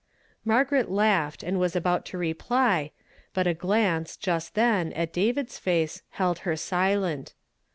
[0.43, 2.89] Margaret laughed, and was ahout to reply,
[3.35, 7.35] but a glance, just then, at David's face, held her silent.